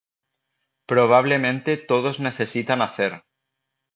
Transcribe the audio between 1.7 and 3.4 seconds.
todos necesitan hacer.